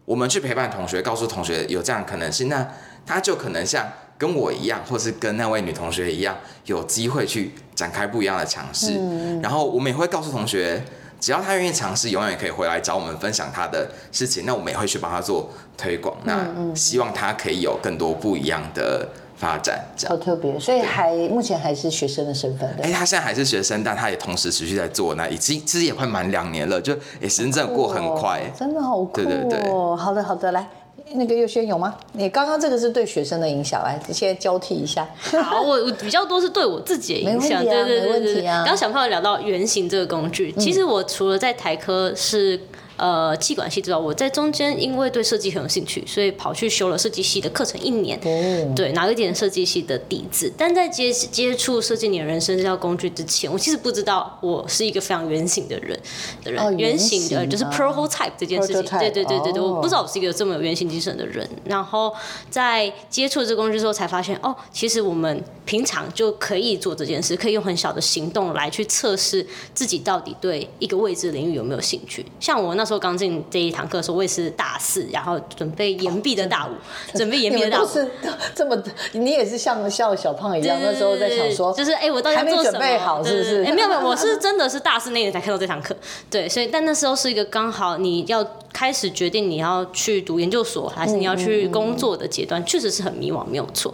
[0.06, 2.68] 我们去陪伴同学，告诉同学有这样的可能性，那
[3.06, 3.88] 他就可能像
[4.18, 6.36] 跟我一样，或是跟那位女同学一样，
[6.66, 9.00] 有机会去展开不一样的尝试。
[9.44, 10.84] 然后我们也会告诉同学，
[11.20, 14.46] 只要他愿意尝试，永远可以回来找我们分享他的事情。
[14.46, 16.16] 那我们也会去帮他做推广。
[16.24, 19.84] 那希望他可以有更多不一样的发展。
[19.96, 20.16] 这样。
[20.16, 22.92] 好特别，所以还目前还是学生的身份的哎、。
[22.92, 28.40] 他现在还是学生，但他也同时持续在做，那已经其实也快满两年了，就也时间真的过很快。
[28.40, 29.10] 哦真的好酷哦！
[29.14, 30.68] 对对对好的好的，来，
[31.14, 31.96] 那个月轩有吗？
[32.14, 35.08] 你刚刚这个是对学生的影响，来，现在交替一下。
[35.44, 42.60] 好，我我比较多是对我自己的影响，对对没问对刚刚小朋友聊到原型这个工具，其实我除了在台科是。
[42.98, 50.52] 呃，气管系之外，我在中间因为对设计很有兴趣，所以跑去修了设计系的课程一年，哦对，拿了一点设计系的底子。
[50.58, 56.00] 但在接接触设计你的人生这套工具之前，我其实不知道我是一个非常原型的人
[56.44, 61.48] 的人，哦原型的就是 prototype 这件事情对对对对对，哦我不知道我是一个这么有原型精神的人。
[61.66, 62.14] 然后
[62.50, 72.26] 在接触这个工具之后，才发现哦，其实我们平常就可以做这件事，可以用很小的行动来去测试自己到底对一个未知领域有没有兴趣。
[72.40, 72.94] 像我那时候。
[72.94, 76.72] 时候刚进这一堂课的时候，我也是大四，然后准备延毕的大五，
[77.18, 77.86] 准备延毕的大五。
[77.86, 78.08] 是
[78.56, 83.64] 这么，你也是像像小胖一样，那时候在想说，就是哎，我到底还没准备好，是不是？
[83.66, 85.94] 哎，没有没有，我是真的是大四那年才看到这堂课，
[86.32, 93.94] 对，所以但那时候是一个刚好你要开始决定你要去读研究所，还是你要去工作的阶段，确实是很迷惘，没有错。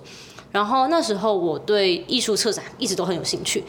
[0.51, 3.63] 然后那时候我对艺术策展一直都很有兴趣。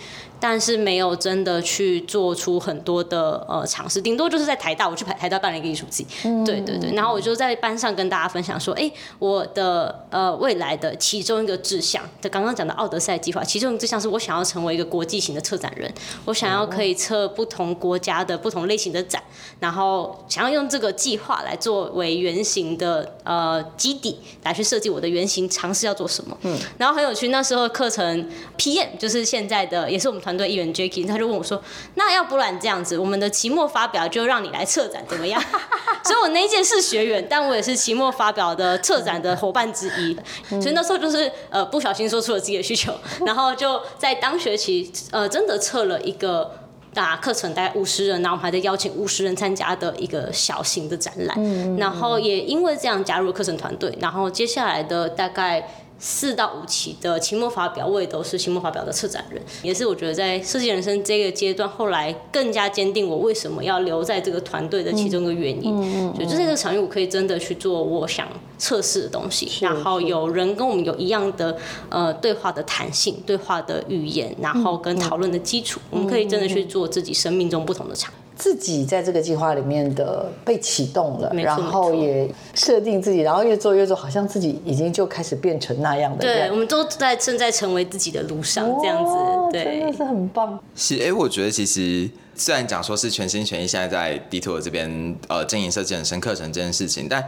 [0.46, 6.06] 但是没有真的去做出很多的呃尝试，顶多就是在台大，我去台台大办了一个艺术季，
[6.44, 15.90] 对对对，然后我就在班上跟大家分享说，哎，我的呃未来的其中一个志向，就刚刚讲的奥德赛计划，其中一个志向是我想要成为一个国际型的策展人，
[16.26, 19.22] 我想要可以策不同国家的不同类型的展，
[19.60, 28.28] 然后想要用这个计划来作为原型的呃基底来去设计我的原型尝试要做什么，嗯，然后很有趣，那时候课程
[28.58, 30.33] PM 就是现在的也是我们团。
[30.36, 31.62] 对议员 Jacky，他就问我说
[31.96, 35.42] ：“那要不然这样子，我们的期末发表就让你来策展怎么样？”
[36.04, 40.14] 所以，我那一届是学员，但我也是期末发表的策展的伙伴之一。
[40.60, 42.92] 所以那时候就是呃不小心说出了自己的需求，
[43.24, 46.50] 然后就在当学期呃真的测了一个
[46.92, 51.76] 大课程，大概五十人，然后我们还在邀请五十人参加的一个小型的展览。
[51.78, 55.66] 然后也因为这样加入课程团队，然后接下来的大概。
[55.98, 65.74] 四到五期的期末发表，我也都是期末发表的策展人，也是我觉得在设计人生这个阶段，后来更加坚定我为什么要留在这个团队的其中一个原因。
[65.74, 68.28] 嗯嗯，就在这个场域，我可以真的去做我想
[68.58, 71.56] 测试的东西，然后有人跟我们有一样的
[71.88, 78.12] 呃对话的弹性、对话的语言，然后跟讨论的基础，我们可以真的去做自己生命中不同的场。
[78.36, 86.22] 自己在这个计划里面的被启动了，然后也设定自己，然后越做越做，好像自己已经就开始变成那样的。
[86.22, 89.12] 对，我们都在正在成为自己的路上，这样子，
[89.52, 90.58] 对，真的是很棒。
[90.74, 97.24] 是，哎，我觉得其实虽然讲说是全心全意现在在 D Two 这边呃经营设计人生课程这件事情，但。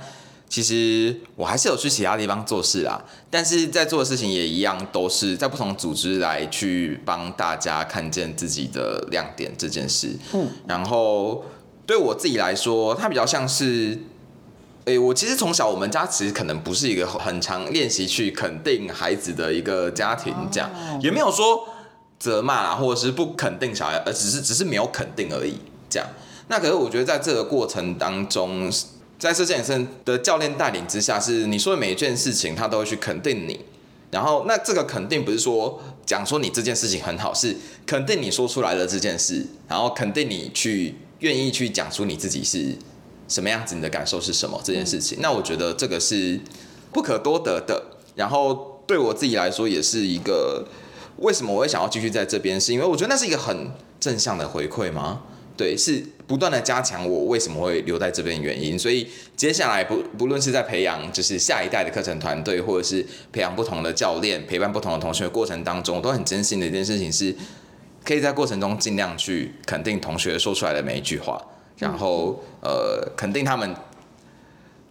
[0.49, 10.17] 其实我还是有去其他地方做事啦，但是在做的事情也一样，都是在不同组织来去帮大家看见自己的亮点这件事。
[10.33, 11.45] 嗯，然后
[11.85, 13.99] 对我自己来说，它比较像是，
[14.85, 20.71] 诶，我其实从小我们家其实可能不是一个很常练习去肯定孩子的一个家庭，这样
[21.03, 21.69] 也没有说
[22.21, 25.59] 责骂啊，或者是不肯定小孩，而只是只是没有肯定而已。
[25.91, 26.09] 这样，
[26.47, 28.71] 那可是我觉得在这个过程当中。
[29.19, 33.61] 在设计人生的教练带领之下，是你说的每一件事情，他都会去肯定你。
[34.11, 42.75] 然后，那这个肯定不是说讲说你这件事情很好，是肯定你说出来的这件事，然后肯定你去愿意去讲出你自己是
[43.27, 45.19] 什么样子，你的感受是什么这件事情。
[45.21, 46.41] 那我觉得这个是
[46.93, 47.83] 不可多得的。
[48.15, 50.65] 然后对我自己来说，也是一个
[51.19, 55.23] 为什么我会想要继续在这边，是因为我觉得那是一个很正向的回馈吗？
[55.57, 67.35] 对，是不断的加强我为什么会留在这边原因，所以接下来不不论是在培养就是下一代的课程团队，或者是培养不同的教练，陪伴不同的同学的过程当中，我都很真心的一件事情是，
[68.05, 71.41] 可以在过程中尽量去肯定同学说出来的每一句话，
[71.79, 73.75] 然后呃肯定他们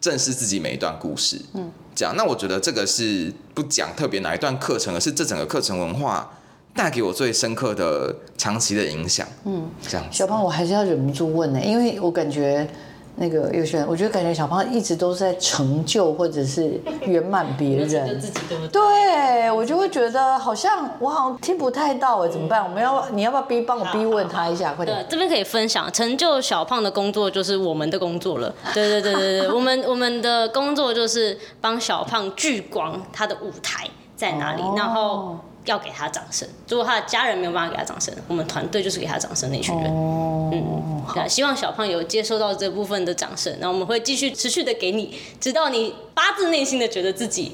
[0.01, 6.39] 正视自己每一段故事，嗯，这样，那我觉得这个是不讲特别哪一段课程，而是这整个课程文化。
[6.75, 10.05] 带给我最深刻的长期的影响，嗯，这样。
[10.11, 12.67] 小胖，我还是要忍不住问呢，因为我感觉
[13.15, 18.81] 那个有些人，我觉得感觉小胖一直都是在成就或者是圆满别人，自己对不对？
[18.81, 22.61] 对，我就会觉得好像我好像听不太到哎，怎么办？
[22.61, 24.73] 我们要你要不要逼帮我逼问他一下？
[24.73, 25.05] 快点。
[25.09, 28.53] 这边可以分享，成就小胖的工作就是我们的工作了。
[28.75, 35.37] 对对对对对，我们我们的工作就是帮小胖聚光他的舞台在哪里，然后。
[35.65, 36.47] 要给他掌声。
[36.69, 39.91] 如果他的家人没有办法给他掌声，我们团队就是给他掌声那群人。
[39.91, 47.53] 嗯，对，希望小胖有接收到这部分的掌声，那我们会继续持续的给你，直到你发自内心的觉得自己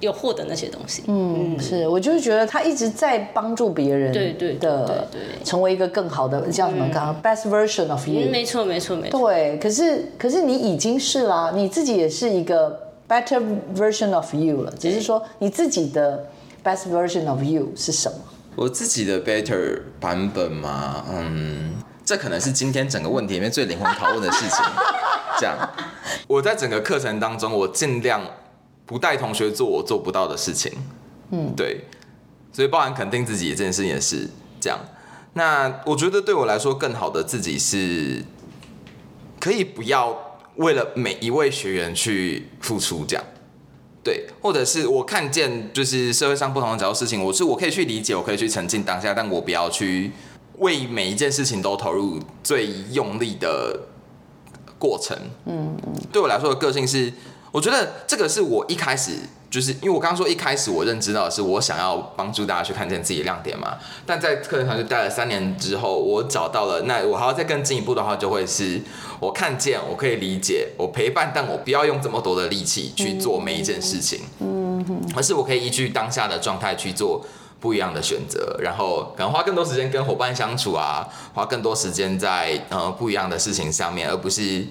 [0.00, 1.02] 有获得那些东西。
[1.08, 5.08] 嗯，是，我就是觉得他一直在帮助别人，对对的，
[5.44, 6.88] 成为一个更好的叫什么？
[6.92, 8.30] 刚刚 best version of you。
[8.30, 9.18] 没错，没错，没错。
[9.28, 13.42] 对，可是可是你已经是啦，你自己也是一个 better
[13.74, 16.26] version of you 了，只是说你自己的。
[16.64, 18.18] Best version of you 是什么？
[18.56, 21.74] 我自己的 better 版本嘛，嗯，
[22.04, 24.64] 这可能是今天整个问题里面最灵魂拷问的事情。
[25.38, 25.58] 这样，
[26.26, 28.22] 我在整个课程当中，我尽量
[28.86, 30.72] 不带同学做我做不到的事情。
[31.30, 31.84] 嗯，对，
[32.50, 34.78] 所以包含肯定自己这件事情也是这样。
[35.34, 38.24] 那我觉得对我来说，更好的自己是
[39.38, 43.24] 可以不要为了每一位学员去付出这样。
[44.04, 50.12] 对，或者是我看见就是社会上不同的角度事情，我是我可以去理解，我可以去沉浸当下，但我不要去
[50.58, 53.80] 为每一件事情都投入最用力的
[54.78, 55.16] 过程。
[55.46, 57.10] 嗯嗯，对我来说的个性是，
[57.50, 59.12] 我觉得这个是我一开始
[59.54, 68.82] 就是因为我刚刚说一开始我认知到的是我想要帮助大家去看见自己的亮点嘛，但在课程团队待了三年之后，我找到了，那我还要再更进一步的话，就会是
[69.20, 77.24] 我看见，我可以理解，我陪伴，但我不要用这么多的力气去做每一件事情，嗯嗯，而是我可以依据当下的状态去做。
[77.60, 84.66] 不一样的选择，然后可能花更多时间跟伙伴相处啊，花更多时间在呃不一样的事情上面，而不是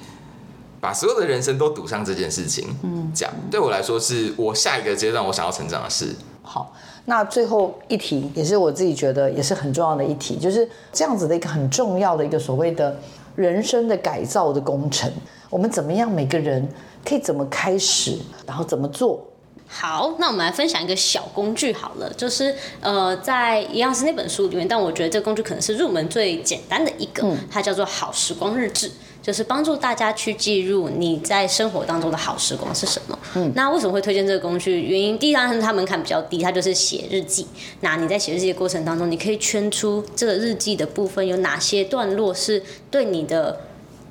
[0.83, 2.67] 把所有的人生都赌上这件事情。
[2.83, 6.13] 嗯，这样对我来说是我下一个阶段我想要成长的事。
[6.41, 6.75] 好，
[7.05, 12.99] 那最后一题也是我自己觉得也是很重要的一题，就是这样子的一个很重要的一个所谓的
[13.37, 15.09] 人生的改造的工程，
[15.49, 16.67] 我们怎么样每个人
[17.05, 19.25] 可以怎么开始，然后怎么做？
[19.65, 28.91] 好，那我们来分享一个小工具好了，就是呃，在一样是那本书里面，但我觉得这个工具可能是入门最简单的一个，它叫做好时光日志，
[29.23, 33.17] 就是帮助大家去记录你在生活当中的好时光是什么。
[33.35, 34.81] 嗯，那为什么会推荐这个工具？
[34.81, 37.47] 原因第一，当然它门槛比较低，它就是写日记。
[37.79, 42.61] 那你在写日记的过程当中，你可以圈出这个日记的部分有哪些段落是
[42.91, 43.57] 对你的。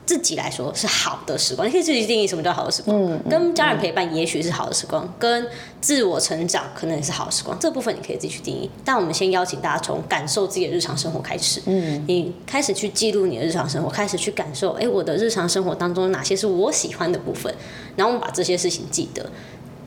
[0.04, 2.96] 自己来说是好的时光，你可以自己定义什么叫好的时光。
[2.96, 5.48] 嗯，跟家人陪伴也许是好的时光，跟
[5.80, 7.56] 自我成长可能也是好的时光。
[7.58, 8.68] 这部分你可以自己去定义。
[8.84, 11.62] 但我们先邀请大家从感受自己的日常生活开始。
[11.66, 17.54] 嗯，你开始去记录你的日常生活，开始去感受，哎，我的日常生活当中哪些是我喜欢的部分，
[17.96, 19.30] 然后我们把这些事情记得。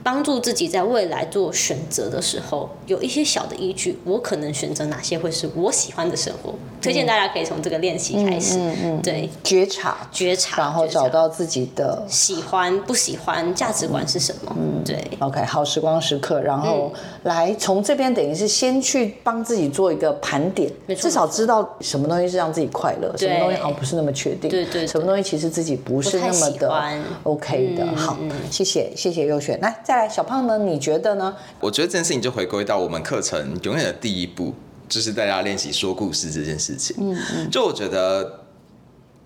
[0.06, 6.54] 帮助自己在未来做选择的时候有一些小的依据，我可能选择哪些会是我喜欢的生活。
[6.80, 14.56] 推荐大家可以从这个练习开始，嗯嗯，对，觉察，觉察，然后找到自己的喜欢不喜欢，价值观是什么？
[14.56, 15.04] 嗯，对。
[15.18, 16.94] OK，好时光时刻，然后
[17.24, 27.88] 来从这边等于是先去帮自己做一个盘点，至少知道什么东西是让自己快乐，什么东西好像不是那么确定，对对，什么东西其实自己不是那么的 OK 的。
[27.96, 28.16] 好，
[28.52, 29.95] 谢谢谢谢优选，来再。
[30.10, 30.58] 小胖呢？
[30.58, 31.36] 你觉得呢？
[31.60, 34.54] 我觉得这件事情就回归到我们课程永远的第一步，
[34.90, 36.96] 就是大家练习说故事这件事情。
[37.00, 38.46] 嗯嗯，就我觉得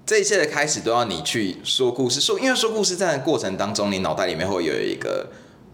[0.06, 5.28] 这一切的开始都要你去说故事，说因为说故事在过程当中，你脑袋里面会有一个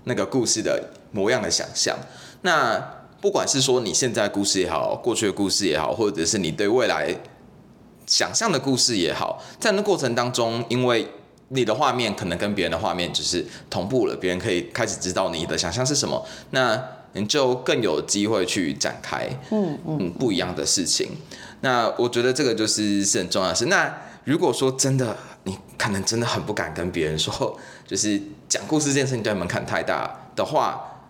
[0.05, 1.97] 那个故事的模样的想象。
[2.41, 2.77] 那
[3.21, 7.15] 不管是说你现在故事也好，过去的故事也好，或者是你对未来
[8.05, 11.07] 想象的故事也好，在那过程当中，因为
[11.49, 16.83] 你的画面可能跟别人的画面只是同步了，别人可以开始知道你的想象是什么，那
[17.13, 21.11] 你就更有机会去展开，嗯嗯，不一样的事情。
[21.61, 23.67] 那我觉得这个就是是很重要的事。
[23.67, 28.19] 那如果说真的，你可能真的很不敢跟别人说，就是
[28.49, 31.03] 讲故事这件事情对门槛太大的话，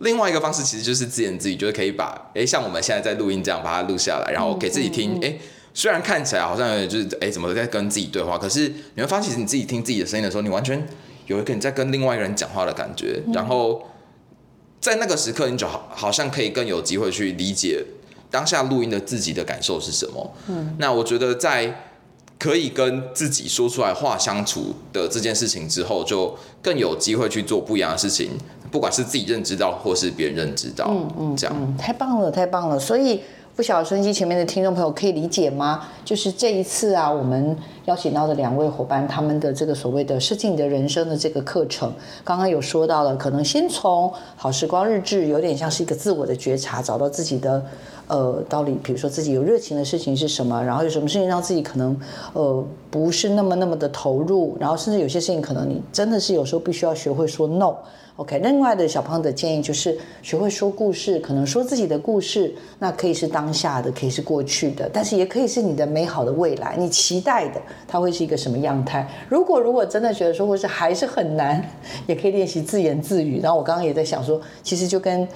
[0.00, 5.38] 另外一个方式其实就是自言自语，就是可以把，哎，像我们现在在录音这样把它录下来，然后给自己听，哎。
[5.78, 8.36] 虽然看起来好像有就是哎，怎么在跟自己对话？
[8.36, 8.62] 可是
[8.96, 10.84] 你会发现，其实你自己听自己的声音的时候，你完全
[11.26, 13.22] 有一个你在跟另外一个人讲话的感觉。
[13.32, 13.86] 然后
[14.80, 17.80] 在那个时刻，你就好好像可以更有机会去理解
[18.28, 20.34] 当下录音的自己的感受是什么。
[20.48, 21.72] 嗯，那我觉得在
[22.40, 28.32] 可以跟自己说出来话相处的这件事情之后，就更有机会去做不一样的事情，
[28.72, 30.86] 不管是自己认知到，或是别人认知到。
[30.88, 32.76] 嗯嗯，这样太棒了，太棒了。
[32.76, 33.20] 所以。
[33.58, 35.88] 不晓得收音机前面的听众朋友可以理解吗？
[36.04, 37.56] 就是这一次啊，我们
[37.86, 41.92] 邀请到的两位伙伴，他们的这个所谓的“设计你的人生”的这个课程，
[42.22, 47.60] 刚刚有说到了，可能先从好时光日志，有点像是一个自我的觉察，找到自己的
[48.06, 52.00] 呃道理，比如说自己有热情的事情是什么，然后有什么事情让自己可能
[52.34, 57.74] 呃不是那么那么的投入，然后甚至有些事情可能你真的是有时候必须要学会说 no。
[58.18, 69.08] OK，另外的小胖的建议就是学会说故事，可能说自己的故事，那可以是当下的，可以是过去的，但是也可以是你的美好的未来，你期待的它会是一个什么样态？
[69.28, 71.64] 如果如果真的觉得说或是还是很难，
[72.08, 73.38] 也可以练习自言自语。
[73.40, 75.26] 然后我刚刚也在想说，其实就跟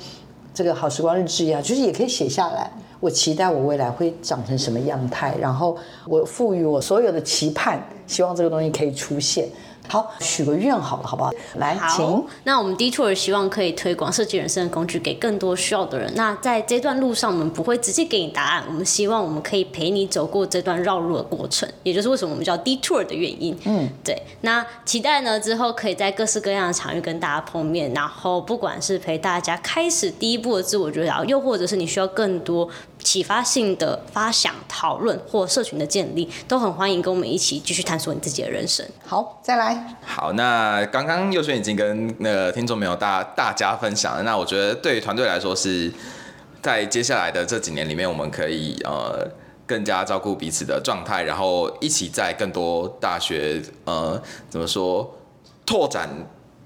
[0.52, 2.68] 这个好时光日志一样，就是也可以写下来，
[2.98, 5.76] 我期待我未来会长成什么样态，然后
[6.08, 9.46] 我赋予我所有的期盼，希望这个东西可以出现。
[9.88, 11.32] 好，许个愿好了，好不好？
[11.56, 12.24] 来，请。
[12.44, 16.10] 那我们 Detour 希望可以推广设计人生的工具给更多需要的人。
[16.14, 23.58] 那在这段路上，我们不会直接给你答案，我们希望我们可以陪你走过这段绕路的过程，也就是为什么我们叫 Detour 的原因。
[23.64, 24.22] 嗯，对。
[24.40, 32.68] 那期待呢之后可以在各式各样的场域跟大家碰面，然后不管是陪大家开始第一步的自我觉察，又或者是你需要更多。
[33.02, 38.86] 启发性的发想、讨论或社群的建立，都很欢迎跟我们一起继续探索你自己的人生。
[39.06, 39.96] 好，再来。
[40.04, 44.22] 好，那刚刚佑轩已经跟那个听众朋友大大家分享了。
[44.22, 45.92] 那我觉得对于团队来说，是
[46.62, 49.28] 在接下来的这几年里面，我们可以呃。
[49.64, 55.16] 更加照顾彼此的状态，然后一起在更多大学呃怎么说
[55.64, 56.10] 拓展。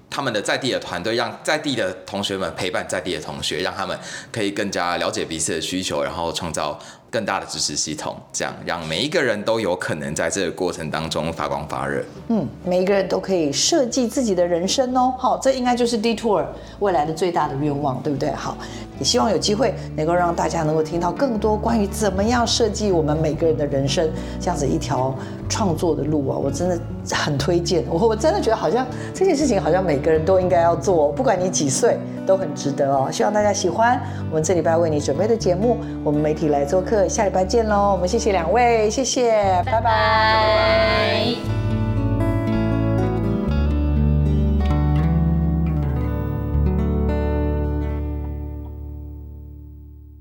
[0.09, 3.97] 他们的在地的团队，让在地的同学们陪伴在地的同学，让他们
[4.31, 6.79] 可以更加了解彼此的需求，然后创造
[7.09, 12.03] 更大的支持系统，这样让每一个人都有可能在这个过程当中发光发热。
[12.27, 15.13] 嗯，每一个人都可以设计自己的人生哦。
[15.17, 16.45] 好，这应该就是 Detour
[16.79, 18.31] 未来的最大的愿望，对不对？
[18.31, 18.57] 好，
[18.99, 25.15] 也希望有机会能够让大家能够听到更多关于怎么样设计我们每个人的人生这样子一条
[25.47, 26.37] 创作的路啊！
[26.37, 26.77] 我真的
[27.13, 33.09] 很推荐，我我真的觉得好像这件事情好像每个人都应该要做，不管你几岁都很值得哦。
[33.11, 37.91] 希望大家喜欢我们这礼拜为你准备的节目，我们媒体来做客，下礼拜见喽！
[37.91, 41.66] 我们谢谢两位，谢谢，拜拜。